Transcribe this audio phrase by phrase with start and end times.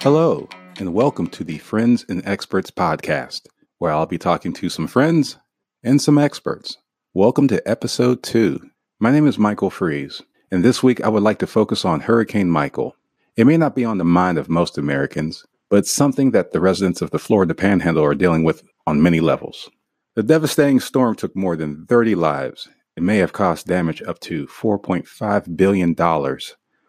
[0.00, 3.42] Hello, and welcome to the Friends and Experts podcast,
[3.78, 5.36] where I'll be talking to some friends
[5.82, 6.76] and some experts.
[7.14, 8.70] Welcome to episode two.
[9.00, 12.48] My name is Michael Freeze, and this week I would like to focus on Hurricane
[12.48, 12.96] Michael.
[13.36, 16.60] It may not be on the mind of most Americans, but it's something that the
[16.60, 19.68] residents of the Florida Panhandle are dealing with on many levels.
[20.14, 22.68] The devastating storm took more than 30 lives.
[22.98, 25.94] It may have caused damage up to $4.5 billion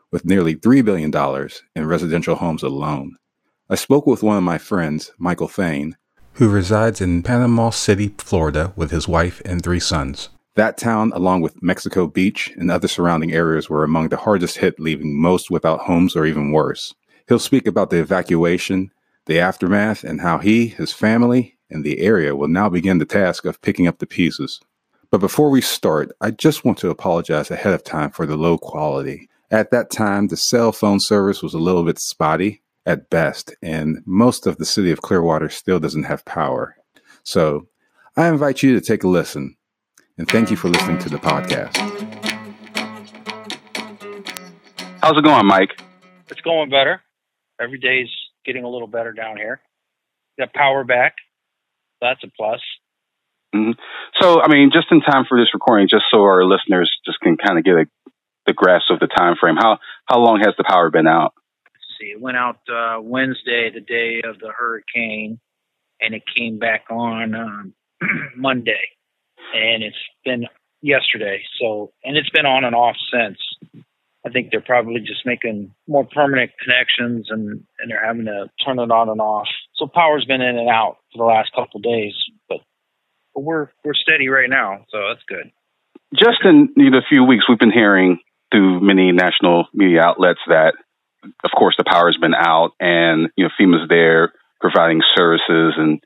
[0.10, 3.18] with nearly $3 billion in residential homes alone.
[3.70, 5.98] I spoke with one of my friends, Michael Thane,
[6.34, 10.30] who resides in Panama City, Florida, with his wife and three sons.
[10.56, 14.80] That town, along with Mexico Beach and other surrounding areas, were among the hardest hit,
[14.80, 16.96] leaving most without homes or even worse.
[17.28, 18.90] He'll speak about the evacuation,
[19.28, 23.46] the aftermath, and how he, his family, and the area will now begin the task
[23.46, 24.60] of picking up the pieces.
[25.12, 28.60] But before we start, I just want to apologize ahead of time for the low
[28.60, 29.28] quality.
[29.50, 34.04] At that time, the cell phone service was a little bit spotty at best, and
[34.06, 36.76] most of the city of Clearwater still doesn't have power.
[37.24, 37.68] So
[38.16, 39.58] I invite you to take a listen,
[40.20, 41.76] and thank you for listening to the podcast.
[45.02, 45.82] How's it going, Mike?
[46.30, 47.02] It's going better.
[47.60, 48.10] Every day's
[48.46, 49.60] getting a little better down here.
[50.38, 51.16] Got power back.
[52.00, 52.62] That's a plus.
[53.56, 53.72] Mm-hmm.
[54.22, 57.38] So, I mean, just in time for this recording, just so our listeners just can
[57.38, 57.86] kind of get a
[58.50, 59.56] the grasp of the time frame.
[59.56, 61.34] How how long has the power been out?
[61.66, 65.40] Let's see, it went out uh, Wednesday, the day of the hurricane,
[66.02, 67.74] and it came back on um,
[68.36, 68.90] Monday,
[69.54, 70.46] and it's been
[70.82, 71.44] yesterday.
[71.62, 73.38] So, and it's been on and off since.
[74.26, 78.80] I think they're probably just making more permanent connections, and and they're having to turn
[78.80, 79.48] it on and off.
[79.76, 82.14] So power's been in and out for the last couple days,
[83.40, 85.52] but we're we're steady right now, so that's good.
[86.14, 88.20] Just in you know, a few weeks, we've been hearing
[88.52, 90.74] through many national media outlets that,
[91.24, 96.02] of course, the power has been out and, you know, FEMA's there providing services and,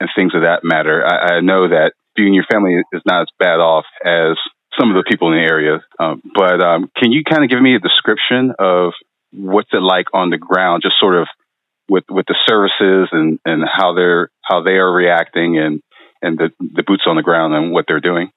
[0.00, 1.06] and things of that matter.
[1.06, 4.36] I, I know that you and your family is not as bad off as
[4.78, 5.84] some of the people in the area.
[6.00, 8.92] Um, but um, can you kind of give me a description of
[9.32, 11.28] what's it like on the ground, just sort of
[11.88, 15.80] with with the services and, and how they're how they are reacting and
[16.24, 18.30] and the, the boots on the ground and what they're doing?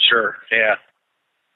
[0.00, 0.36] Sure.
[0.50, 0.76] Yeah.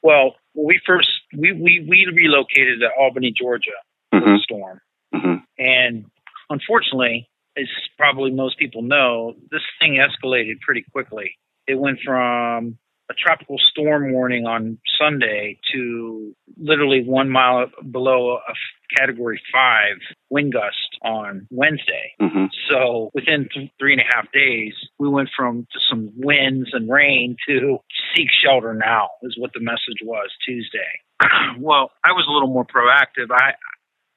[0.03, 3.71] Well, we first we we, we relocated to Albany, Georgia,
[4.13, 4.25] mm-hmm.
[4.25, 4.81] for the storm,
[5.15, 5.35] mm-hmm.
[5.59, 6.07] and
[6.49, 7.67] unfortunately, as
[7.99, 11.37] probably most people know, this thing escalated pretty quickly.
[11.67, 12.79] It went from
[13.11, 18.55] a tropical storm warning on Sunday to literally one mile below a
[18.97, 19.97] category five
[20.31, 22.15] wind gust on Wednesday.
[22.21, 22.47] Mm-hmm.
[22.71, 27.37] So within th- three and a half days, we went from some winds and rain
[27.49, 27.79] to
[28.15, 31.01] seek shelter now, is what the message was Tuesday.
[31.59, 33.31] well, I was a little more proactive.
[33.31, 33.53] I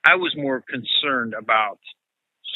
[0.06, 1.80] I was more concerned about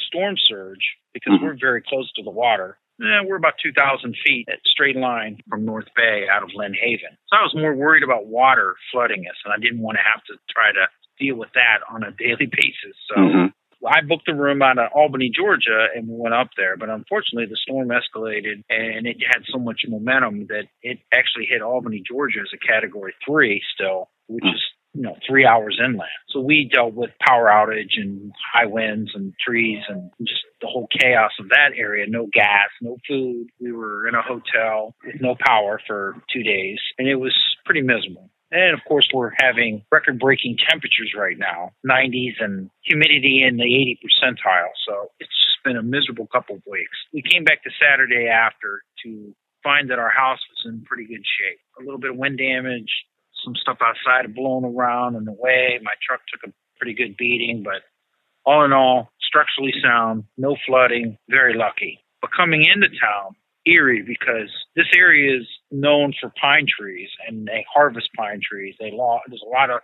[0.08, 1.46] storm surge because mm-hmm.
[1.46, 3.78] we're very close to the water Eh, we're about 2,000
[4.26, 7.14] feet at straight line from North Bay out of Lynn Haven.
[7.30, 10.24] So I was more worried about water flooding us, and I didn't want to have
[10.26, 10.90] to try to
[11.20, 12.98] deal with that on a daily basis.
[13.10, 13.86] So mm-hmm.
[13.86, 16.78] I booked a room out of Albany, Georgia, and we went up there.
[16.78, 21.62] But unfortunately, the storm escalated, and it had so much momentum that it actually hit
[21.62, 24.56] Albany, Georgia as a Category Three still, which mm-hmm.
[24.56, 24.62] is
[24.98, 26.10] you know, three hours inland.
[26.30, 30.88] So we dealt with power outage and high winds and trees and just the whole
[31.00, 32.06] chaos of that area.
[32.08, 33.48] No gas, no food.
[33.60, 37.82] We were in a hotel with no power for two days, and it was pretty
[37.82, 38.32] miserable.
[38.52, 43.64] And of course, we're having record breaking temperatures right now 90s and humidity in the
[43.64, 44.72] 80 percentile.
[44.88, 46.98] So it's just been a miserable couple of weeks.
[47.14, 51.26] We came back to Saturday after to find that our house was in pretty good
[51.26, 51.60] shape.
[51.80, 52.90] A little bit of wind damage,
[53.44, 55.80] some stuff outside blown around in the way.
[55.84, 57.84] My truck took a pretty good beating, but
[58.46, 62.00] all in all, structurally sound, no flooding, very lucky.
[62.22, 67.66] But coming into town, eerie because this area is known for pine trees and they
[67.74, 68.76] harvest pine trees.
[68.80, 69.82] They log, there's a lot of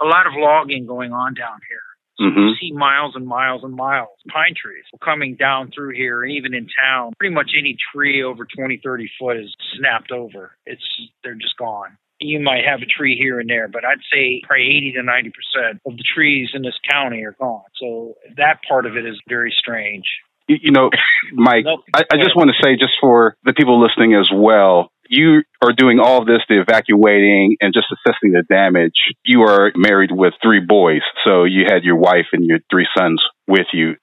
[0.00, 1.78] a lot of logging going on down here.
[2.16, 2.40] So mm-hmm.
[2.40, 6.32] you see miles and miles and miles of pine trees coming down through here and
[6.32, 7.12] even in town.
[7.18, 10.56] Pretty much any tree over 20, 30 foot is snapped over.
[10.66, 10.82] It's
[11.22, 14.66] they're just gone you might have a tree here and there, but I'd say probably
[14.76, 17.64] 80 to 90 percent of the trees in this county are gone.
[17.80, 20.04] So that part of it is very strange.
[20.48, 20.90] You, you know,
[21.32, 21.80] Mike, nope.
[21.94, 25.72] I, I just want to say, just for the people listening as well, you are
[25.72, 28.94] doing all of this, the evacuating and just assessing the damage.
[29.24, 33.22] You are married with three boys, so you had your wife and your three sons
[33.46, 33.96] with you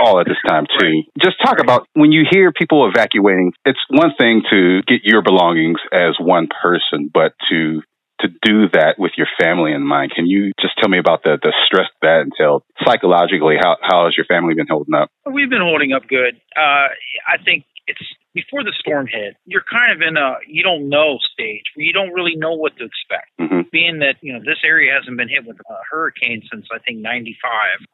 [0.00, 0.86] all at this time too.
[0.86, 1.04] Right.
[1.22, 1.64] Just talk right.
[1.64, 6.48] about when you hear people evacuating, it's one thing to get your belongings as one
[6.62, 7.82] person, but to
[8.20, 10.12] to do that with your family in mind.
[10.14, 13.56] Can you just tell me about the, the stress that entailed psychologically?
[13.60, 15.10] How, how has your family been holding up?
[15.30, 16.40] We've been holding up good.
[16.56, 16.88] Uh,
[17.28, 18.02] I think it's
[18.34, 21.92] before the storm hit, you're kind of in a you don't know stage where you
[21.92, 23.30] don't really know what to expect.
[23.40, 23.68] Mm-hmm.
[23.72, 27.00] Being that you know this area hasn't been hit with a hurricane since I think
[27.00, 27.38] '95,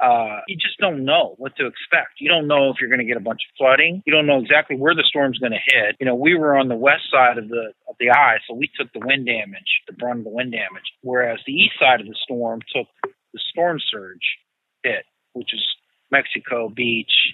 [0.01, 2.21] uh, you just don't know what to expect.
[2.21, 4.03] You don't know if you're going to get a bunch of flooding.
[4.07, 5.97] You don't know exactly where the storm's going to hit.
[6.01, 8.71] You know, we were on the west side of the of the eye, so we
[8.79, 12.07] took the wind damage, the brunt of the wind damage, whereas the east side of
[12.07, 14.39] the storm took the storm surge
[14.83, 15.63] hit, which is
[16.11, 17.33] Mexico Beach,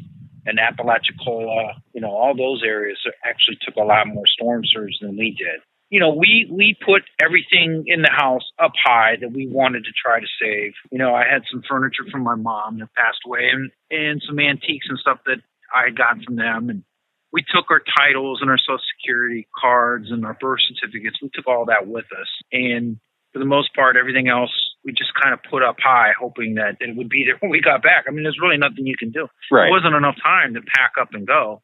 [0.49, 5.17] and Apalachicola, you know, all those areas actually took a lot more storm surge than
[5.17, 5.59] we did.
[5.91, 9.91] You know, we we put everything in the house up high that we wanted to
[9.91, 10.75] try to save.
[10.93, 14.39] You know, I had some furniture from my mom that passed away, and and some
[14.39, 15.39] antiques and stuff that
[15.75, 16.85] I had gotten from them, and
[17.33, 21.19] we took our titles and our social security cards and our birth certificates.
[21.21, 23.01] We took all that with us, and
[23.33, 24.55] for the most part, everything else
[24.85, 27.61] we just kind of put up high, hoping that it would be there when we
[27.61, 28.05] got back.
[28.07, 29.27] I mean, there's really nothing you can do.
[29.51, 29.67] Right.
[29.67, 31.61] There wasn't enough time to pack up and go.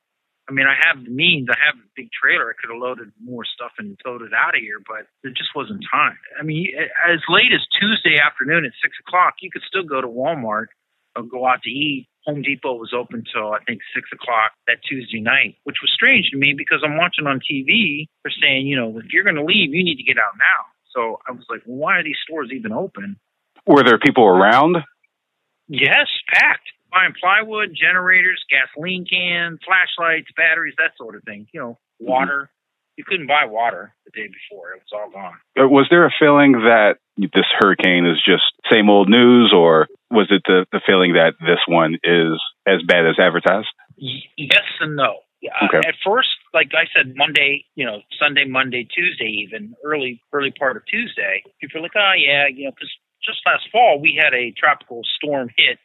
[0.48, 1.48] I mean, I have the means.
[1.48, 2.52] I have a big trailer.
[2.52, 5.56] I could have loaded more stuff and towed it out of here, but there just
[5.56, 6.18] wasn't time.
[6.38, 6.68] I mean,
[7.08, 10.68] as late as Tuesday afternoon at six o'clock, you could still go to Walmart
[11.16, 12.08] or go out to eat.
[12.26, 16.28] Home Depot was open till I think six o'clock that Tuesday night, which was strange
[16.32, 18.08] to me because I'm watching on TV.
[18.24, 20.60] They're saying, you know, if you're going to leave, you need to get out now.
[20.92, 23.16] So I was like, well, why are these stores even open?
[23.66, 24.76] Were there people around?
[25.68, 26.68] Yes, packed.
[26.94, 31.48] Buying plywood, generators, gasoline cans, flashlights, batteries, that sort of thing.
[31.52, 32.06] You know, mm-hmm.
[32.06, 32.38] water.
[32.46, 32.50] Mm-hmm.
[32.96, 34.70] You couldn't buy water the day before.
[34.70, 35.34] It was all gone.
[35.58, 40.28] Uh, was there a feeling that this hurricane is just same old news, or was
[40.30, 42.38] it the, the feeling that this one is
[42.68, 43.66] as bad as advertised?
[43.98, 45.26] Yes and no.
[45.44, 45.78] Okay.
[45.78, 50.52] Uh, at first, like I said, Monday, you know, Sunday, Monday, Tuesday, even early, early
[50.56, 52.90] part of Tuesday, people are like, oh yeah, you know, because
[53.24, 55.78] just last fall we had a tropical storm hit.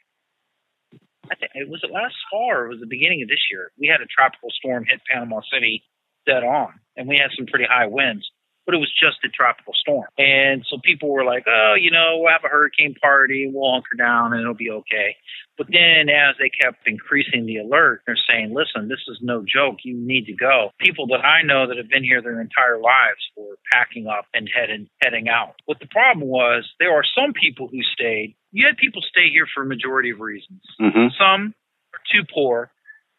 [1.31, 3.71] I think it was it last fall or was the beginning of this year.
[3.77, 5.83] We had a tropical storm hit Panama City
[6.25, 8.29] dead on, and we had some pretty high winds
[8.69, 10.05] but it was just a tropical storm.
[10.19, 13.97] And so people were like, oh, you know, we'll have a hurricane party, we'll hunker
[13.97, 15.17] down and it'll be okay.
[15.57, 19.77] But then as they kept increasing the alert, they're saying, listen, this is no joke.
[19.83, 20.69] You need to go.
[20.79, 24.47] People that I know that have been here their entire lives were packing up and
[24.47, 25.55] heading, heading out.
[25.65, 28.35] What the problem was, there are some people who stayed.
[28.51, 30.61] You had people stay here for a majority of reasons.
[30.79, 31.07] Mm-hmm.
[31.17, 31.55] Some
[31.95, 32.69] are too poor.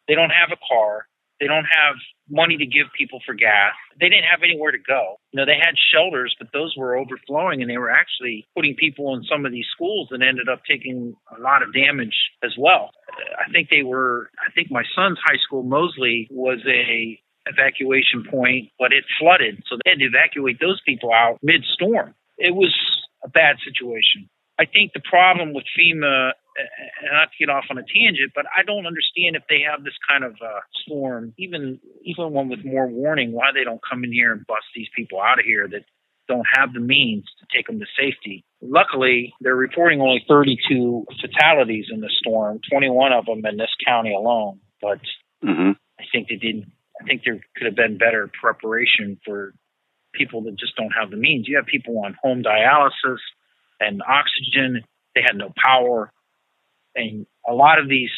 [0.07, 1.09] They don't have a car.
[1.41, 1.97] They don't have
[2.29, 3.73] money to give people for gas.
[3.99, 5.17] They didn't have anywhere to go.
[5.33, 9.15] You know, they had shelters, but those were overflowing and they were actually putting people
[9.15, 12.15] in some of these schools that ended up taking a lot of damage
[12.45, 12.91] as well.
[13.39, 18.69] I think they were, I think my son's high school, Mosley, was a evacuation point,
[18.79, 19.63] but it flooded.
[19.69, 22.15] So they had to evacuate those people out mid storm.
[22.39, 22.75] It was
[23.25, 24.29] a bad situation.
[24.59, 26.33] I think the problem with FEMA
[27.13, 29.97] not to get off on a tangent, but I don't understand if they have this
[30.09, 34.13] kind of uh, storm, even even one with more warning, why they don't come in
[34.13, 35.85] here and bust these people out of here that
[36.29, 38.45] don't have the means to take them to safety.
[38.63, 44.15] Luckily, they're reporting only 32 fatalities in the storm, 21 of them in this county
[44.15, 44.61] alone.
[44.81, 45.01] But
[45.45, 45.73] mm-hmm.
[45.99, 46.71] I think they didn't.
[47.01, 49.55] I think there could have been better preparation for
[50.13, 51.49] people that just don't have the means.
[51.49, 53.19] You have people on home dialysis
[53.81, 54.83] and oxygen.
[55.15, 56.13] They had no power
[56.95, 58.11] and a lot of these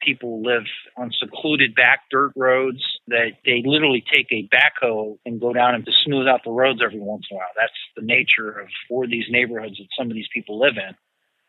[0.00, 0.64] people live
[0.96, 5.84] on secluded back dirt roads that they literally take a backhoe and go down and
[5.84, 7.48] to smooth out the roads every once in a while.
[7.56, 10.94] That's the nature of where these neighborhoods that some of these people live in.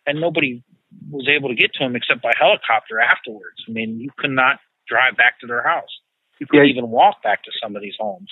[0.07, 0.63] And nobody
[1.11, 3.63] was able to get to them except by helicopter afterwards.
[3.67, 4.57] I mean, you could not
[4.87, 5.89] drive back to their house.
[6.39, 6.73] You couldn't yeah.
[6.73, 8.31] even walk back to some of these homes.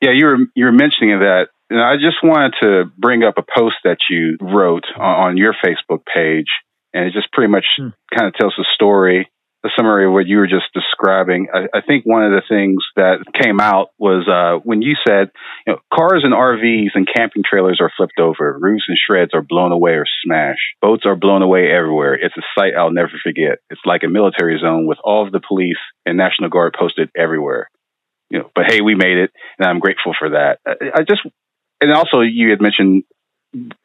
[0.00, 3.42] Yeah, you were you were mentioning that, and I just wanted to bring up a
[3.42, 6.48] post that you wrote on, on your Facebook page
[6.94, 7.88] and it just pretty much hmm.
[8.14, 9.28] kind of tells the story,
[9.64, 11.48] the summary of what you were just describing.
[11.52, 15.30] I, I think one of the things that came out was uh, when you said,
[15.66, 19.42] you know, cars and RVs and camping trailers are flipped over, roofs and shreds are
[19.42, 22.14] blown away or smashed, boats are blown away everywhere.
[22.14, 23.58] It's a sight I'll never forget.
[23.70, 27.70] It's like a military zone with all of the police and National Guard posted everywhere.
[28.28, 30.58] You know, but hey, we made it, and I'm grateful for that.
[30.66, 31.22] I, I just,
[31.80, 33.04] and also you had mentioned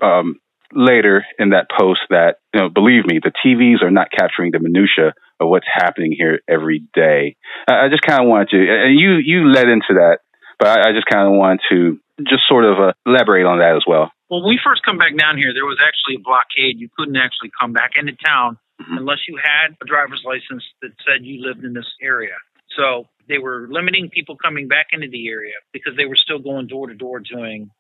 [0.02, 0.40] um,
[0.74, 4.60] later in that post that, you know, believe me, the TVs are not capturing the
[4.60, 7.36] minutia of what's happening here every day.
[7.68, 10.20] I, I just kind of wanted to, and you you led into that,
[10.60, 13.76] but I, I just kind of wanted to just sort of uh, elaborate on that
[13.76, 14.12] as well.
[14.30, 16.78] Well, when we first come back down here, there was actually a blockade.
[16.78, 18.98] You couldn't actually come back into town mm-hmm.
[18.98, 22.36] unless you had a driver's license that said you lived in this area.
[22.78, 26.68] So they were limiting people coming back into the area because they were still going
[26.68, 27.72] door to door doing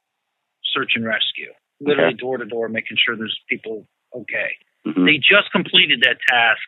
[0.74, 4.55] search and rescue, literally door to door, making sure there's people okay.
[4.86, 5.05] Mm-hmm.
[5.05, 6.63] They just completed that task.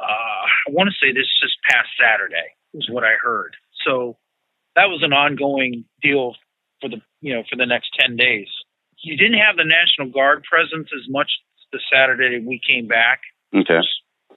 [0.00, 3.56] Uh, I want to say this just past Saturday is what I heard.
[3.86, 4.16] So
[4.76, 6.34] that was an ongoing deal
[6.80, 8.48] for the you know for the next ten days.
[9.02, 11.30] You didn't have the National Guard presence as much
[11.72, 13.20] the Saturday we came back.
[13.54, 13.80] Okay.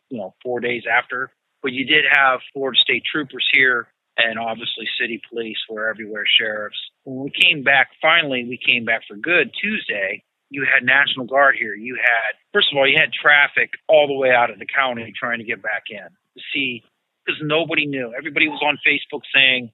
[0.09, 3.87] You know, four days after, but you did have Florida State troopers here,
[4.23, 6.77] and obviously city police were everywhere, sheriffs.
[7.03, 10.23] When we came back, finally, we came back for good Tuesday.
[10.49, 11.73] You had National Guard here.
[11.73, 15.13] You had, first of all, you had traffic all the way out of the county
[15.17, 16.83] trying to get back in to see,
[17.25, 18.13] because nobody knew.
[18.17, 19.71] Everybody was on Facebook saying,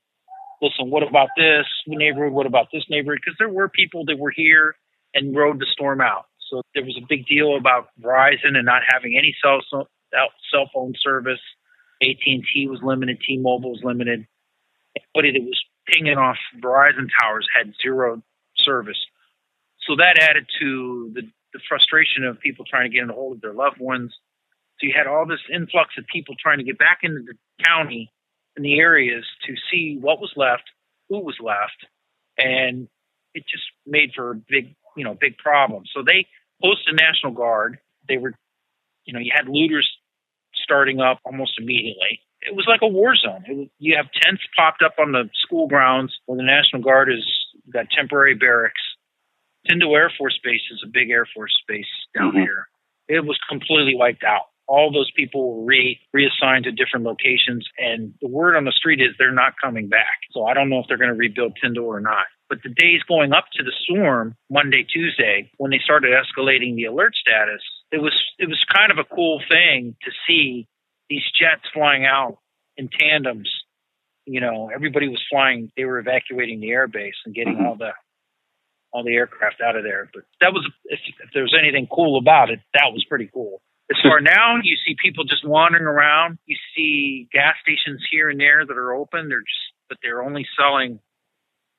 [0.61, 2.33] listen, what about this neighborhood?
[2.33, 3.19] What about this neighborhood?
[3.23, 4.75] Because there were people that were here
[5.13, 6.25] and rode the storm out.
[6.49, 10.93] So there was a big deal about Verizon and not having any cell cell phone
[11.01, 11.39] service.
[12.01, 14.27] AT&T was limited, T-Mobile was limited,
[14.95, 18.21] it, it was pinging off Verizon towers had zero
[18.57, 18.99] service.
[19.87, 21.21] So that added to the,
[21.53, 24.13] the frustration of people trying to get in a hold of their loved ones.
[24.79, 27.33] So you had all this influx of people trying to get back into the
[27.65, 28.11] county
[28.55, 30.63] in the areas to see what was left,
[31.09, 31.85] who was left,
[32.37, 32.87] and
[33.33, 35.83] it just made for a big, you know, big problem.
[35.95, 36.27] So they
[36.61, 37.79] posted National Guard.
[38.07, 38.33] They were,
[39.05, 39.87] you know, you had looters
[40.53, 42.19] starting up almost immediately.
[42.47, 43.43] It was like a war zone.
[43.47, 47.25] Was, you have tents popped up on the school grounds where the National Guard has
[47.71, 48.81] got temporary barracks.
[49.67, 51.85] Tyndall Air Force Base is a big Air Force base
[52.17, 52.39] down mm-hmm.
[52.39, 52.67] here.
[53.09, 57.65] It was completely wiped out all those people were re- reassigned to different locations.
[57.77, 60.27] And the word on the street is they're not coming back.
[60.31, 62.27] So I don't know if they're going to rebuild Tyndall or not.
[62.49, 66.85] But the days going up to the storm, Monday, Tuesday, when they started escalating the
[66.85, 67.61] alert status,
[67.91, 70.67] it was it was kind of a cool thing to see
[71.09, 72.37] these jets flying out
[72.75, 73.49] in tandems.
[74.25, 75.71] You know, everybody was flying.
[75.77, 77.65] They were evacuating the airbase and getting mm-hmm.
[77.65, 77.91] all the
[78.91, 80.09] all the aircraft out of there.
[80.13, 83.61] But that was if, if there was anything cool about it, that was pretty cool.
[83.89, 86.39] As far now, you see people just wandering around.
[86.45, 89.29] You see gas stations here and there that are open.
[89.29, 90.99] They're just, but they're only selling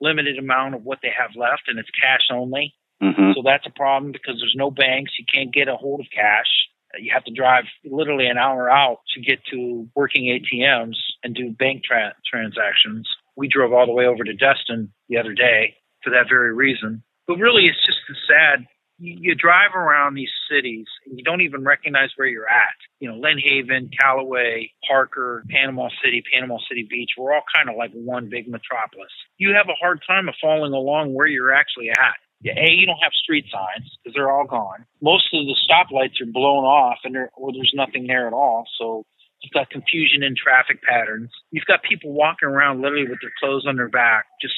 [0.01, 2.75] limited amount of what they have left, and it's cash only.
[3.03, 3.33] Mm-hmm.
[3.37, 5.13] So that's a problem because there's no banks.
[5.19, 6.49] You can't get a hold of cash.
[6.99, 11.50] You have to drive literally an hour out to get to working ATMs and do
[11.50, 13.09] bank tra- transactions.
[13.37, 17.02] We drove all the way over to Destin the other day for that very reason.
[17.26, 18.66] But really, it's just a sad
[18.99, 22.75] you, drive around these cities and you don't even recognize where you're at.
[23.00, 27.76] You know, Lynn Haven, Callaway, Parker, Panama City, Panama City Beach, we're all kind of
[27.76, 29.12] like one big metropolis.
[29.38, 32.16] You have a hard time of following along where you're actually at.
[32.45, 34.87] A, you don't have street signs because they're all gone.
[35.02, 38.64] Most of the stoplights are blown off and there, or there's nothing there at all.
[38.78, 39.04] So
[39.40, 41.30] You've got confusion in traffic patterns.
[41.52, 44.54] You've got people walking around literally with their clothes on their back, just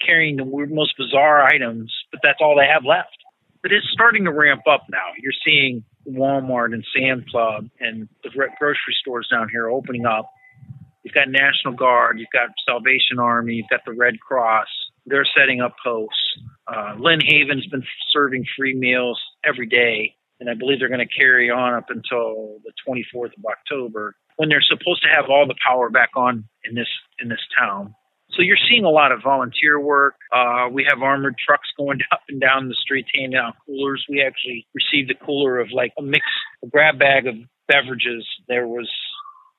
[0.00, 3.12] carrying the most bizarre items, but that's all they have left
[3.62, 5.14] but it's starting to ramp up now.
[5.18, 10.28] You're seeing Walmart and Sam Club and the grocery stores down here opening up.
[11.04, 14.68] You've got National Guard, you've got Salvation Army, you've got the Red Cross.
[15.06, 16.38] They're setting up posts.
[16.66, 21.14] Uh, Lynn Haven's been serving free meals every day, and I believe they're going to
[21.18, 25.54] carry on up until the 24th of October when they're supposed to have all the
[25.66, 26.88] power back on in this
[27.18, 27.94] in this town.
[28.34, 30.14] So you're seeing a lot of volunteer work.
[30.32, 34.04] Uh, we have armored trucks going up and down the streets handing out coolers.
[34.08, 36.24] We actually received a cooler of like a mix,
[36.64, 37.34] a grab bag of
[37.68, 38.26] beverages.
[38.48, 38.90] There was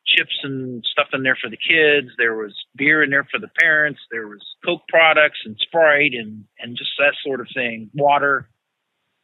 [0.05, 2.13] chips and stuff in there for the kids.
[2.17, 3.99] There was beer in there for the parents.
[4.11, 7.89] There was Coke products and Sprite and and just that sort of thing.
[7.93, 8.49] Water,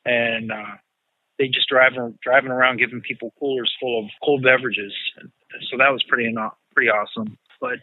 [0.05, 0.77] and uh,
[1.38, 4.93] they just driving driving around giving people coolers full of cold beverages.
[5.71, 6.33] So that was pretty
[6.74, 7.38] pretty awesome.
[7.59, 7.79] But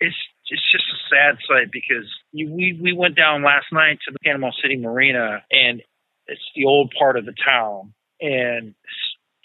[0.00, 0.16] it's
[0.48, 4.18] it's just a sad sight because you, we we went down last night to the
[4.24, 5.82] Panama City Marina and
[6.26, 8.74] it's the old part of the town and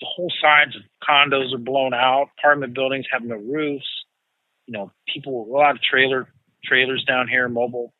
[0.02, 3.88] the whole sides of condos are blown out, apartment buildings have no roofs.
[4.68, 6.28] You know, people a lot of trailer
[6.66, 7.94] trailers down here, mobile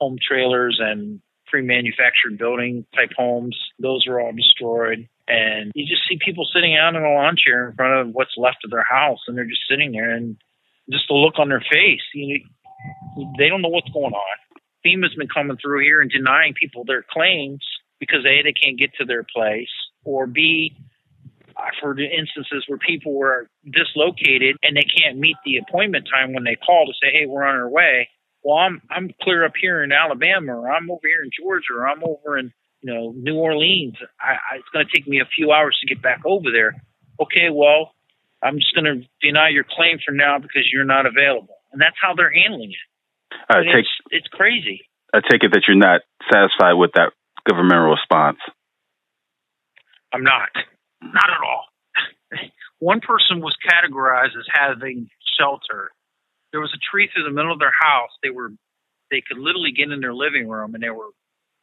[0.00, 3.56] home trailers and pre-manufactured building type homes.
[3.78, 5.08] Those are all destroyed.
[5.28, 8.34] And you just see people sitting out in a lawn chair in front of what's
[8.36, 10.10] left of their house, and they're just sitting there.
[10.10, 10.36] And
[10.90, 12.02] just the look on their face.
[12.14, 12.40] You
[13.16, 14.36] know, they don't know what's going on.
[14.86, 17.64] FEMA's been coming through here and denying people their claims
[17.98, 19.70] because A, they can't get to their place,
[20.04, 20.76] or B,
[21.56, 26.44] I've heard instances where people were dislocated and they can't meet the appointment time when
[26.44, 28.08] they call to say, "Hey, we're on our way."
[28.42, 31.88] Well, I'm I'm clear up here in Alabama, or I'm over here in Georgia, or
[31.88, 33.96] I'm over in you know New Orleans.
[34.20, 36.82] I, I, it's going to take me a few hours to get back over there.
[37.20, 37.92] Okay, well,
[38.42, 41.56] I'm just going to deny your claim for now because you're not available.
[41.72, 42.76] And that's how they're handling it.
[43.50, 44.88] It takes, it's, it's crazy.
[45.12, 47.12] I take it that you're not satisfied with that
[47.48, 48.38] governmental response.
[50.12, 50.48] I'm not.
[51.02, 51.64] Not at all.
[52.78, 55.90] One person was categorized as having shelter.
[56.52, 58.10] There was a tree through the middle of their house.
[58.22, 58.50] They were
[59.10, 61.10] they could literally get in their living room and they were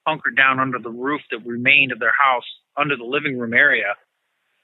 [0.07, 2.45] hunkered down under the roof that remained of their house
[2.77, 3.95] under the living room area.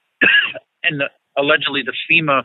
[0.84, 2.44] and the, allegedly the FEMA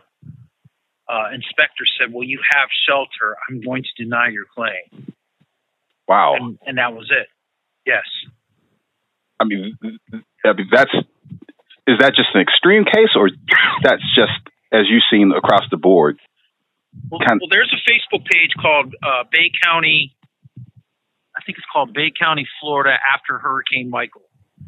[1.07, 3.35] uh, inspector said, "Well, you have shelter.
[3.49, 5.13] I'm going to deny your claim."
[6.07, 6.35] Wow.
[6.35, 7.27] And, and that was it.
[7.85, 8.03] Yes.
[9.39, 10.91] I mean, I mean, that's
[11.87, 13.29] is that just an extreme case, or
[13.83, 14.33] that's just
[14.71, 16.19] as you've seen across the board?
[17.09, 20.15] Well, kind of- well there's a Facebook page called uh, Bay County.
[21.37, 24.23] I think it's called Bay County, Florida, after Hurricane Michael.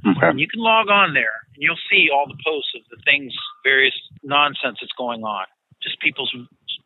[0.06, 0.28] Okay.
[0.28, 3.34] And you can log on there, and you'll see all the posts of the things,
[3.64, 5.46] various nonsense that's going on.
[5.82, 6.34] Just people's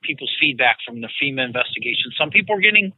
[0.04, 2.12] people's feedback from the FEMA investigation.
[2.18, 2.94] Some people are getting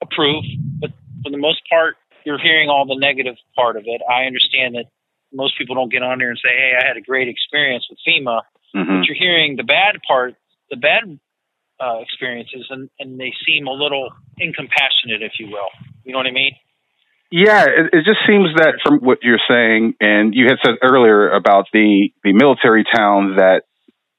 [0.00, 0.46] approved,
[0.80, 0.90] but
[1.22, 4.00] for the most part, you're hearing all the negative part of it.
[4.08, 4.86] I understand that
[5.32, 7.98] most people don't get on there and say, "Hey, I had a great experience with
[8.06, 8.40] FEMA,"
[8.74, 9.00] mm-hmm.
[9.00, 10.34] but you're hearing the bad part,
[10.70, 11.18] the bad
[11.80, 15.68] uh, experiences, and and they seem a little incompassionate, if you will.
[16.04, 16.52] You know what I mean?
[17.30, 21.30] Yeah, it, it just seems that from what you're saying, and you had said earlier
[21.30, 23.62] about the the military town that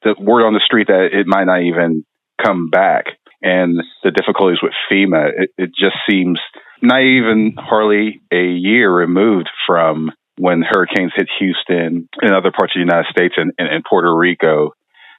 [0.04, 2.06] the word on the street that it might not even
[2.44, 3.06] come back,
[3.42, 5.32] and the difficulties with FEMA.
[5.36, 6.40] It, it just seems
[6.82, 12.80] not even hardly a year removed from when hurricanes hit Houston and other parts of
[12.80, 14.72] the United States and, and, and Puerto Rico,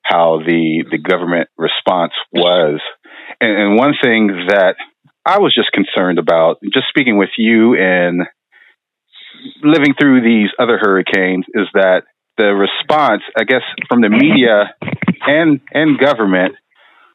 [0.02, 2.80] how the, the government response was.
[3.38, 4.76] And, and one thing that
[5.26, 8.22] I was just concerned about, just speaking with you and
[9.62, 12.04] living through these other hurricanes, is that
[12.38, 14.74] the response, I guess, from the media
[15.26, 16.54] and and government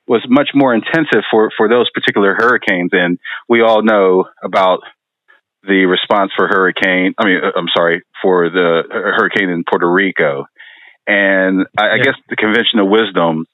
[0.08, 2.92] was much more intensive for, for those particular hurricanes.
[2.94, 3.18] And
[3.50, 4.82] we all know about
[5.67, 7.13] the response for hurricane.
[7.17, 10.45] I mean, uh, I'm sorry for the hurricane in Puerto Rico,
[11.07, 13.45] and I, I guess the conventional wisdom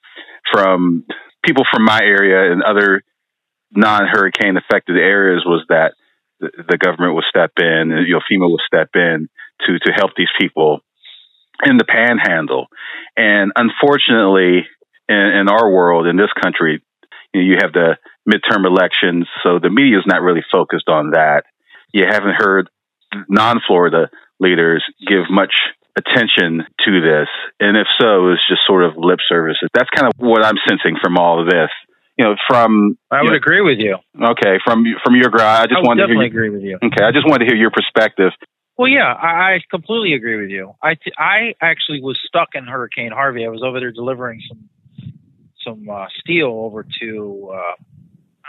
[0.51, 1.05] from
[1.45, 3.03] people from my area and other
[3.71, 5.93] non-hurricane affected areas was that
[6.39, 9.29] the, government would step in, and you know, FEMA would step in
[9.65, 10.79] to to help these people
[11.63, 12.67] in the Panhandle.
[13.15, 14.65] And unfortunately,
[15.07, 16.81] in, in our world, in this country,
[17.33, 17.97] you, know, you have the
[18.27, 21.43] midterm elections, so the media is not really focused on that
[21.93, 22.69] you haven't heard
[23.27, 25.53] non-Florida leaders give much
[25.97, 27.27] attention to this,
[27.59, 29.57] and if so, it's just sort of lip service.
[29.73, 31.69] That's kind of what I'm sensing from all of this.
[32.17, 33.97] You know, from I would know, agree with you.
[34.15, 36.77] Okay, from from your grad, I just I wanted definitely to hear, agree with you.
[36.77, 38.31] Okay, I just wanted to hear your perspective.
[38.77, 40.73] Well, yeah, I, I completely agree with you.
[40.81, 43.45] I, t- I actually was stuck in Hurricane Harvey.
[43.45, 44.69] I was over there delivering some
[45.63, 47.83] some uh, steel over to uh,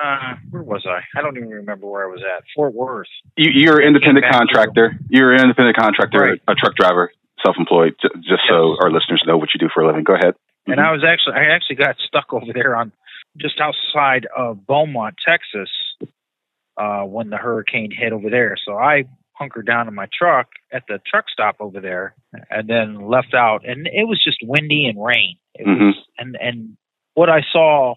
[0.02, 1.00] uh, where was I?
[1.18, 2.44] I don't even remember where I was at.
[2.54, 3.08] Fort Worth.
[3.36, 4.98] You, are an independent contractor.
[5.08, 6.40] You're an independent contractor, right.
[6.48, 7.12] a truck driver,
[7.44, 7.94] self-employed.
[8.00, 8.40] Just yes.
[8.48, 10.04] so our listeners know what you do for a living.
[10.04, 10.34] Go ahead.
[10.66, 10.86] And mm-hmm.
[10.86, 12.92] I was actually, I actually got stuck over there on
[13.36, 15.70] just outside of Beaumont, Texas,
[16.76, 18.56] uh, when the hurricane hit over there.
[18.64, 22.14] So I hunkered down in my truck at the truck stop over there,
[22.50, 23.66] and then left out.
[23.68, 25.36] And it was just windy and rain.
[25.54, 25.86] It mm-hmm.
[25.86, 26.76] was, and and
[27.14, 27.96] what I saw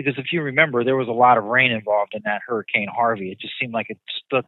[0.00, 3.30] because if you remember, there was a lot of rain involved in that Hurricane Harvey.
[3.30, 4.46] It just seemed like it stood,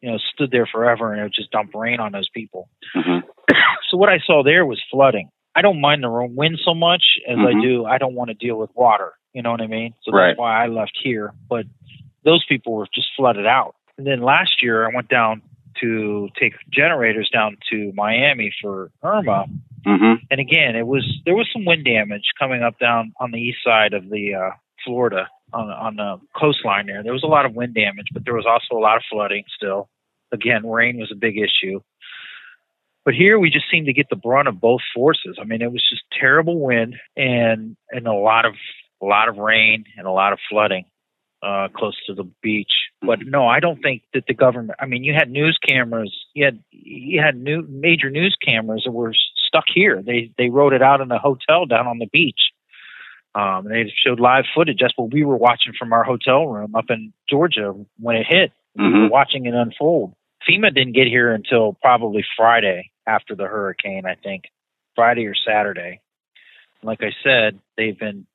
[0.00, 2.70] you know, stood there forever, and it would just dump rain on those people.
[2.96, 3.26] Mm-hmm.
[3.90, 5.28] so what I saw there was flooding.
[5.54, 7.58] I don't mind the wind so much as mm-hmm.
[7.58, 7.84] I do.
[7.84, 9.12] I don't want to deal with water.
[9.34, 9.94] You know what I mean?
[10.02, 10.28] So right.
[10.28, 11.34] that's why I left here.
[11.48, 11.66] But
[12.24, 13.74] those people were just flooded out.
[13.98, 15.42] And then last year, I went down
[15.80, 19.46] to take generators down to Miami for Irma.
[19.86, 20.24] Mm-hmm.
[20.30, 23.58] And again, it was there was some wind damage coming up down on the east
[23.62, 24.50] side of the uh,
[24.84, 27.02] Florida on, on the coastline there.
[27.02, 29.44] There was a lot of wind damage, but there was also a lot of flooding
[29.54, 29.88] still.
[30.32, 31.80] Again, rain was a big issue.
[33.04, 35.38] But here we just seemed to get the brunt of both forces.
[35.40, 38.54] I mean, it was just terrible wind and and a lot of
[39.02, 40.86] a lot of rain and a lot of flooding
[41.44, 42.72] uh, close to the beach.
[43.02, 44.78] But no, I don't think that the government.
[44.80, 46.14] I mean, you had news cameras.
[46.32, 49.12] You had you had new major news cameras that were
[49.46, 50.02] stuck here.
[50.02, 52.40] They they wrote it out in a hotel down on the beach.
[53.34, 54.78] Um, they showed live footage.
[54.80, 58.52] That's what we were watching from our hotel room up in Georgia when it hit.
[58.78, 58.82] Mm-hmm.
[58.82, 59.12] We were mm-hmm.
[59.12, 60.14] watching it unfold.
[60.48, 64.44] FEMA didn't get here until probably Friday after the hurricane, I think,
[64.94, 66.00] Friday or Saturday.
[66.82, 68.26] Like I said, they've been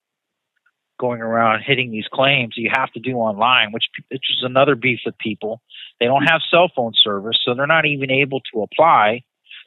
[0.99, 4.99] going around hitting these claims you have to do online, which, which is another beef
[5.05, 5.61] with people.
[5.99, 9.23] They don't have cell phone service, so they're not even able to apply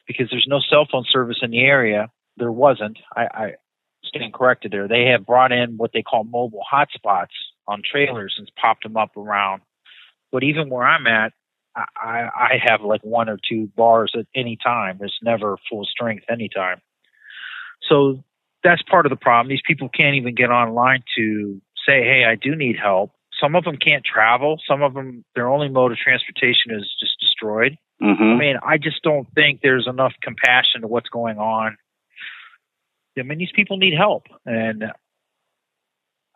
[0.07, 2.11] because there's no cell phone service in the area.
[2.37, 2.99] There wasn't.
[3.17, 3.53] I, I
[4.05, 4.89] stand corrected there.
[4.89, 7.35] They have brought in what they call mobile hotspots
[7.67, 9.63] on trailers and popped them up around.
[10.31, 11.33] But even where I'm at,
[11.75, 14.99] I, I have like one or two bars at any time.
[15.01, 16.81] It's never full strength anytime.
[17.89, 18.23] So
[18.63, 19.49] that's part of the problem.
[19.49, 23.65] These people can't even get online to say, "Hey, I do need help." Some of
[23.65, 24.61] them can't travel.
[24.69, 27.77] Some of them, their only mode of transportation is just destroyed.
[28.01, 28.23] Mm-hmm.
[28.23, 31.77] I mean, I just don't think there's enough compassion to what's going on.
[33.19, 34.85] I mean, these people need help, and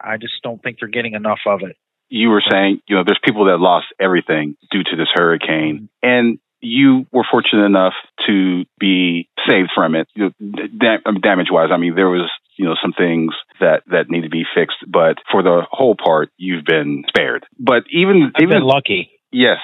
[0.01, 1.77] I just don't think they're getting enough of it.
[2.09, 6.09] You were saying, you know, there's people that lost everything due to this hurricane, mm-hmm.
[6.09, 7.95] and you were fortunate enough
[8.27, 11.71] to be saved from it, you know, damage wise.
[11.73, 15.19] I mean, there was you know some things that that need to be fixed, but
[15.31, 17.45] for the whole part, you've been spared.
[17.59, 19.11] But even I've even lucky.
[19.31, 19.59] Yes,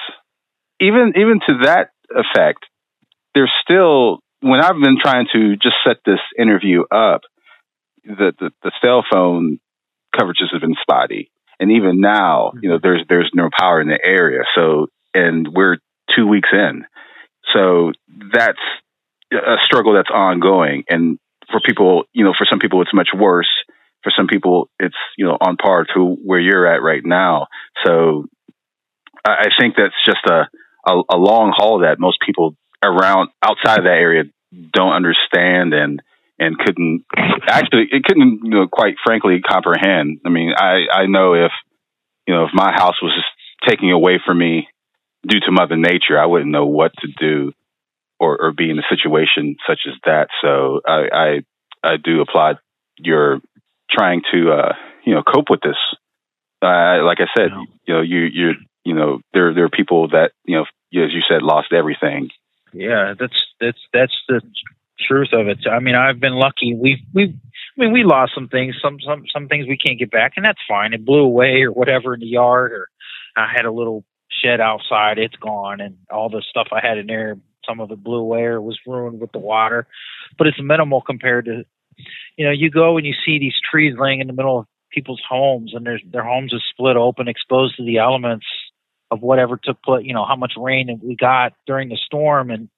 [0.79, 2.65] even even to that effect,
[3.33, 7.21] there's still when I've been trying to just set this interview up,
[8.03, 9.59] the the, the cell phone
[10.15, 12.83] coverages have been spotty, and even now, you know, mm-hmm.
[12.83, 14.41] there's there's no power in the area.
[14.55, 15.77] So, and we're
[16.15, 16.85] two weeks in,
[17.53, 17.93] so
[18.33, 18.59] that's
[19.31, 20.83] a struggle that's ongoing.
[20.89, 21.17] And
[21.49, 23.49] for people, you know, for some people it's much worse.
[24.03, 27.47] For some people, it's you know on par to where you're at right now.
[27.85, 28.25] So,
[29.25, 30.49] I think that's just a
[30.85, 34.23] a, a long haul that most people around outside of that area
[34.71, 36.01] don't understand and
[36.39, 37.05] and couldn't
[37.47, 40.19] actually it couldn't you know quite frankly comprehend.
[40.25, 41.51] I mean, I I know if
[42.27, 44.67] you know if my house was just taking away from me
[45.27, 47.53] due to Mother Nature, I wouldn't know what to do
[48.19, 50.27] or or be in a situation such as that.
[50.41, 51.39] So I I,
[51.83, 52.57] I do applaud
[52.97, 53.39] your
[53.89, 54.73] trying to uh,
[55.05, 55.77] you know cope with this.
[56.61, 57.51] Uh, like I said,
[57.87, 58.51] you know you you
[58.83, 62.29] you know there there are people that you know as you said lost everything.
[62.73, 64.41] Yeah, that's that's that's the
[65.07, 65.59] truth of it.
[65.69, 66.75] I mean, I've been lucky.
[66.75, 68.75] We've we I mean, we lost some things.
[68.81, 70.93] Some some some things we can't get back, and that's fine.
[70.93, 72.87] It blew away or whatever in the yard, or
[73.35, 75.17] I had a little shed outside.
[75.17, 78.43] It's gone, and all the stuff I had in there, some of it blew away
[78.43, 79.87] or was ruined with the water.
[80.37, 81.63] But it's minimal compared to,
[82.37, 85.21] you know, you go and you see these trees laying in the middle of people's
[85.27, 88.45] homes, and their their homes are split open, exposed to the elements
[89.13, 90.05] of whatever took place.
[90.05, 92.69] You know, how much rain we got during the storm, and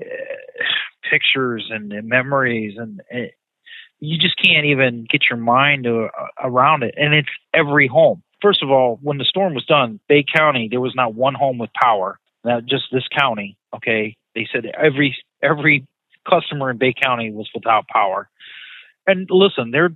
[0.00, 0.04] uh,
[1.10, 3.30] pictures and, and memories and, and
[4.00, 6.08] you just can't even get your mind to,
[6.42, 6.94] around it.
[6.96, 8.22] And it's every home.
[8.40, 11.58] First of all when the storm was done bay county there was not one home
[11.58, 12.18] with power.
[12.44, 14.16] Now just this county okay?
[14.34, 15.86] They said every every
[16.28, 18.28] customer in bay county was without power.
[19.06, 19.90] And listen there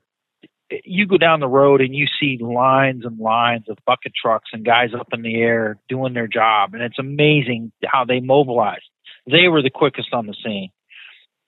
[0.84, 4.64] you go down the road and you see lines and lines of bucket trucks and
[4.64, 8.82] guys up in the air doing their job and it's amazing how they mobilize
[9.26, 10.70] they were the quickest on the scene.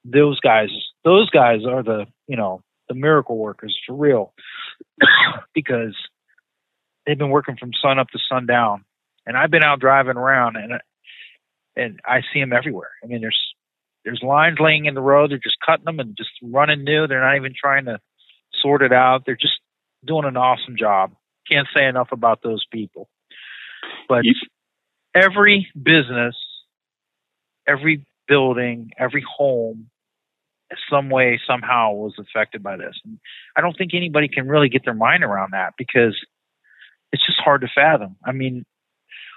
[0.05, 0.69] Those guys,
[1.05, 4.35] those guys are the, you know, the miracle workers for real,
[5.55, 5.97] because
[7.07, 8.85] they've been working from sun up to sundown.
[9.27, 10.73] And I've been out driving around, and
[11.77, 12.91] and I see them everywhere.
[13.03, 13.41] I mean, there's
[14.05, 15.31] there's lines laying in the road.
[15.31, 17.07] They're just cutting them and just running new.
[17.07, 17.99] They're not even trying to
[18.65, 19.23] sort it out.
[19.25, 19.61] They're just
[20.05, 21.13] doing an awesome job.
[21.49, 23.09] Can't say enough about those people.
[24.09, 24.25] But
[25.15, 26.35] every business
[27.67, 29.91] every building, every home,
[30.91, 32.99] some way, somehow was affected by this.
[33.05, 33.19] And
[33.57, 36.17] I don't think anybody can really get their mind around that because
[37.13, 38.17] it's just hard to fathom.
[38.25, 38.65] I mean,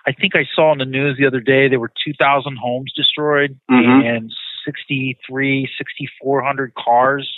[0.06, 3.60] I think I saw in the news the other day there were 2,000 homes destroyed
[3.70, 4.08] mm-hmm.
[4.08, 4.34] and
[4.66, 7.30] 63, 6,400 cars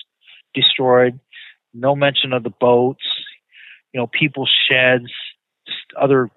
[0.53, 1.19] destroyed.
[1.73, 3.03] No mention of the boats,
[3.93, 5.11] you know, people's sheds,
[5.65, 6.29] just other,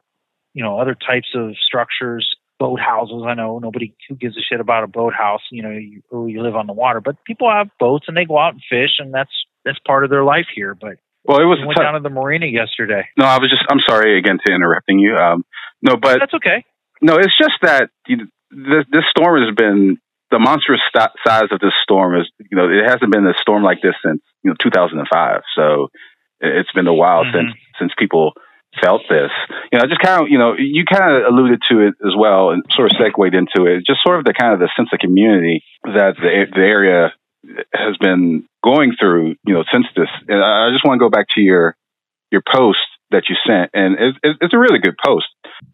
[0.55, 3.25] you know, other types of structures boat houses.
[3.27, 6.29] I know nobody who gives a shit about a boat house, you know, you, or
[6.29, 9.01] you live on the water, but people have boats and they go out and fish,
[9.01, 9.33] and that's
[9.65, 10.77] that's part of their life here.
[10.81, 13.03] But well, it was we went down to the marina yesterday.
[13.19, 13.65] No, I was just.
[13.69, 15.17] I'm sorry again to interrupting you.
[15.17, 15.45] Um,
[15.83, 16.65] no, but that's okay.
[17.01, 19.99] No, it's just that you, this, this storm has been
[20.33, 22.27] the monstrous st- size of this storm is.
[22.51, 25.07] You know, it hasn't been a storm like this since you know 2005.
[25.55, 25.89] So
[26.41, 27.37] it's been a while mm-hmm.
[27.37, 28.33] since since people
[28.81, 29.31] felt this.
[29.71, 32.51] You know, just kind of, you know, you kind of alluded to it as well
[32.51, 33.85] and sort of segued into it.
[33.87, 37.13] Just sort of the kind of the sense of community that the, the area
[37.75, 40.09] has been going through, you know, since this.
[40.29, 41.77] And I just want to go back to your
[42.31, 45.27] your post that you sent, and it's, it's a really good post.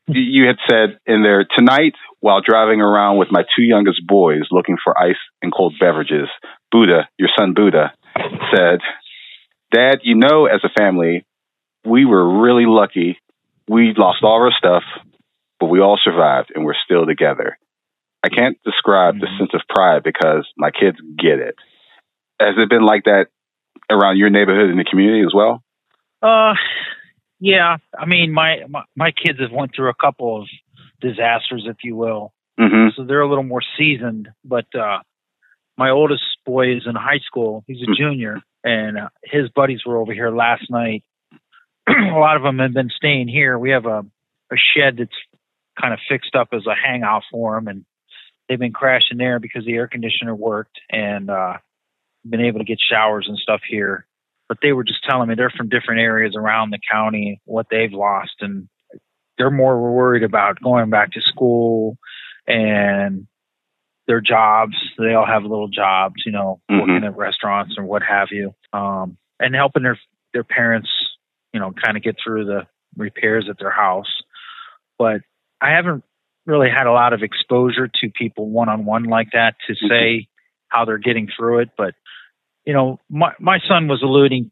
[0.07, 4.77] You had said in there tonight while driving around with my two youngest boys looking
[4.83, 6.29] for ice and cold beverages.
[6.71, 7.93] Buddha, your son Buddha,
[8.55, 8.81] said,
[9.73, 11.25] "Dad, you know, as a family,
[11.85, 13.19] we were really lucky.
[13.69, 14.83] We lost all our stuff,
[15.61, 17.59] but we all survived and we're still together.
[18.25, 19.21] I can't describe mm-hmm.
[19.21, 21.55] the sense of pride because my kids get it.
[22.41, 23.27] Has it been like that
[23.91, 25.62] around your neighborhood in the community as well?
[26.23, 26.55] Uh,
[27.40, 27.77] yeah.
[27.96, 30.48] I mean, my, my, my kids have went through a couple of
[31.01, 32.33] disasters, if you will.
[32.59, 32.88] Mm-hmm.
[32.96, 34.29] So they're a little more seasoned.
[34.44, 34.98] But uh,
[35.77, 37.64] my oldest boy is in high school.
[37.66, 38.03] He's a mm-hmm.
[38.03, 41.05] junior, and uh, his buddies were over here last night.
[41.88, 43.59] a lot of them have been staying here.
[43.59, 44.05] We have a,
[44.53, 45.11] a shed that's
[45.81, 47.85] kind of fixed up as a hangout for them, and
[48.48, 51.59] they've been crashing there because the air conditioner worked and uh,
[52.29, 54.05] been able to get showers and stuff here.
[54.49, 57.93] But they were just telling me they're from different areas around the county, what they've
[57.93, 58.69] lost, and
[59.37, 61.99] they're more worried about going back to school
[62.47, 63.27] and
[64.07, 64.75] their jobs.
[64.99, 66.81] They all have little jobs, you know, mm-hmm.
[66.81, 69.99] working at restaurants or what have you, um, and helping their
[70.33, 70.89] their parents,
[71.53, 74.13] you know, kind of get through the repairs at their house.
[74.99, 75.21] But
[75.61, 76.05] I haven't
[76.47, 79.89] really had a lot of exposure to people one on one like that to mm-hmm.
[79.89, 80.29] say
[80.69, 81.69] how they're getting through it.
[81.77, 81.95] But
[82.68, 84.50] you know, my my son was alluding,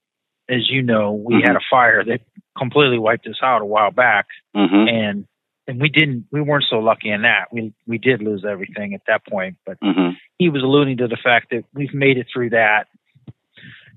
[0.48, 1.46] as you know, we mm-hmm.
[1.46, 2.20] had a fire that
[2.56, 4.24] completely wiped us out a while back,
[4.56, 4.88] mm-hmm.
[4.88, 5.26] and
[5.66, 9.02] and we didn't we weren't so lucky in that we we did lose everything at
[9.06, 10.14] that point but mm-hmm.
[10.38, 12.84] he was alluding to the fact that we've made it through that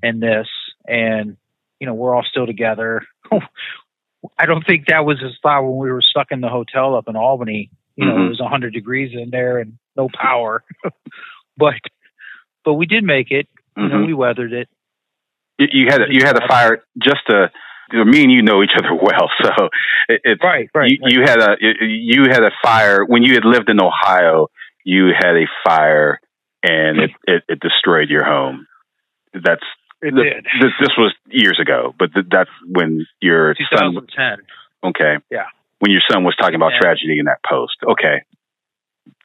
[0.01, 0.47] and this
[0.87, 1.37] and
[1.79, 3.03] you know we're all still together
[4.39, 7.07] i don't think that was his thought when we were stuck in the hotel up
[7.07, 8.25] in albany you know mm-hmm.
[8.25, 10.63] it was 100 degrees in there and no power
[11.57, 11.75] but
[12.65, 13.47] but we did make it
[13.79, 14.05] you mm-hmm.
[14.05, 14.69] we weathered it
[15.57, 17.51] you, you had a, you had a fire just to
[17.93, 19.69] me and you know each other well, so
[20.07, 20.89] it, it's right, right.
[20.89, 21.11] You, right.
[21.11, 24.47] you had a you had a fire when you had lived in Ohio.
[24.83, 26.19] You had a fire,
[26.63, 28.67] and it it, it destroyed your home.
[29.33, 29.63] That's
[30.01, 30.45] it the, did.
[30.61, 34.07] This, this was years ago, but th- that's when your 2010.
[34.15, 34.37] Son,
[34.89, 35.23] okay.
[35.29, 35.45] Yeah.
[35.79, 37.75] When your son was talking about tragedy in that post.
[37.83, 38.23] Okay.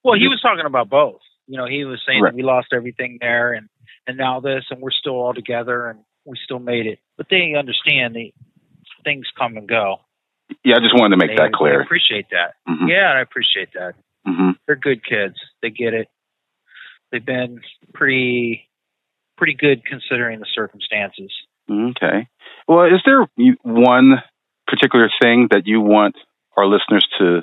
[0.04, 1.20] Well, he was talking about both.
[1.46, 2.30] You know, he was saying right.
[2.30, 3.68] that we lost everything there, and
[4.06, 6.98] and now this, and we're still all together, and we still made it.
[7.16, 8.32] But they understand the
[9.04, 9.98] things come and go.
[10.64, 11.80] Yeah, I just wanted to make they, that clear.
[11.80, 12.54] I appreciate that.
[12.68, 12.88] Mm-hmm.
[12.88, 13.94] Yeah, I appreciate that.
[14.26, 14.50] Mm-hmm.
[14.66, 15.36] They're good kids.
[15.62, 16.08] They get it.
[17.12, 17.60] They've been
[17.92, 18.68] pretty
[19.36, 21.32] pretty good considering the circumstances.
[21.70, 22.28] Okay.
[22.68, 23.26] Well, is there
[23.62, 24.22] one
[24.66, 26.16] particular thing that you want
[26.56, 27.42] our listeners to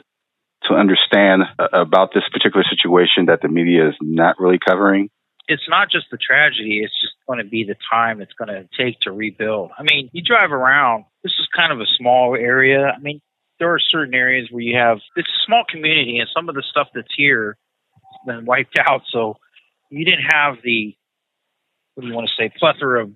[0.63, 5.09] to understand uh, about this particular situation that the media is not really covering?
[5.51, 8.67] it's not just the tragedy, it's just going to be the time it's going to
[8.77, 9.71] take to rebuild.
[9.77, 12.85] I mean, you drive around, this is kind of a small area.
[12.85, 13.21] I mean,
[13.59, 16.87] there are certain areas where you have a small community and some of the stuff
[16.95, 17.57] that's here
[17.93, 19.01] has been wiped out.
[19.11, 19.35] So
[19.89, 20.95] you didn't have the
[21.95, 23.11] what do you want to say, plethora of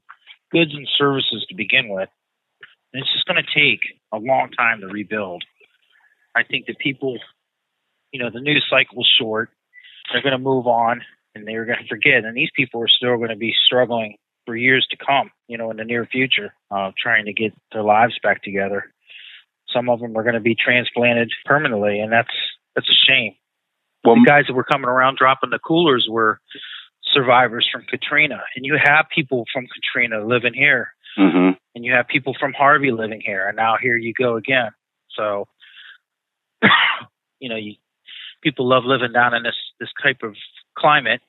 [0.51, 2.09] goods and services to begin with.
[2.93, 3.79] And it's just going to take
[4.11, 5.43] a long time to rebuild.
[6.35, 7.17] I think that people,
[8.15, 9.49] you know, the news cycle is short.
[10.09, 11.01] They're going to move on
[11.35, 12.23] and they're going to forget.
[12.23, 15.69] And these people are still going to be struggling for years to come, you know,
[15.69, 18.85] in the near future, uh, trying to get their lives back together.
[19.67, 22.31] Some of them are going to be transplanted permanently, and that's
[22.73, 23.33] that's a shame.
[24.05, 26.39] Well, the guys that were coming around dropping the coolers were
[27.11, 31.57] survivors from Katrina, and you have people from Katrina living here, mm-hmm.
[31.75, 34.69] and you have people from Harvey living here, and now here you go again.
[35.17, 35.47] So,
[37.39, 37.75] you know, you
[38.45, 40.35] people love living down in this this type of
[40.77, 41.21] climate,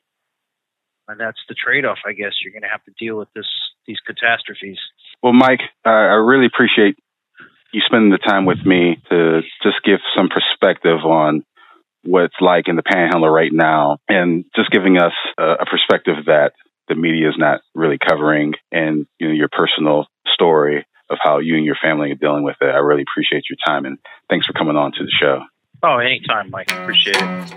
[1.09, 1.98] and that's the trade-off.
[2.07, 3.48] I guess you're going to have to deal with this
[3.87, 4.79] these catastrophes.
[5.22, 6.96] Well, Mike, uh, I really appreciate
[7.72, 11.44] you spending the time with me to just give some perspective on
[12.05, 16.26] what it's like in the Panhandle right now, and just giving us a, a perspective
[16.26, 16.52] that
[16.88, 21.57] the media is not really covering, and you know your personal story of how you
[21.57, 22.66] and your family are dealing with it.
[22.66, 23.98] I really appreciate your time, and
[24.29, 25.40] thanks for coming on to the show.
[25.82, 26.70] Oh, anytime, Mike.
[26.70, 27.52] Appreciate it.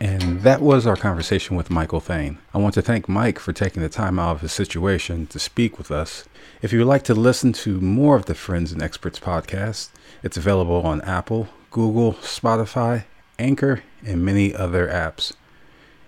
[0.00, 2.38] And that was our conversation with Michael Thane.
[2.54, 5.76] I want to thank Mike for taking the time out of his situation to speak
[5.76, 6.24] with us.
[6.62, 9.90] If you would like to listen to more of the Friends and Experts podcast,
[10.22, 13.04] it's available on Apple, Google, Spotify,
[13.38, 15.32] Anchor, and many other apps.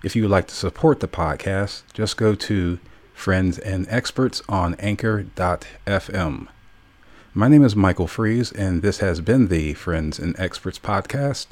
[0.05, 2.79] If you would like to support the podcast, just go to
[3.13, 6.49] Friends and Experts on Anchor.fm.
[7.33, 11.47] My name is Michael Fries, and this has been the Friends and Experts podcast.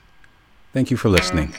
[0.72, 1.54] Thank you for listening.